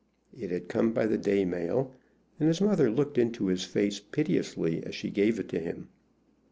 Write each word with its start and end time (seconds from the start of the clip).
It 0.35 0.49
had 0.49 0.67
come 0.67 0.93
by 0.93 1.05
the 1.05 1.19
day 1.19 1.45
mail, 1.45 1.93
and 2.39 2.47
his 2.47 2.59
mother 2.59 2.89
looked 2.89 3.19
into 3.19 3.45
his 3.49 3.65
face 3.65 3.99
piteously 3.99 4.83
as 4.83 4.95
she 4.95 5.11
gave 5.11 5.39
it 5.39 5.47
to 5.49 5.59
him. 5.59 5.89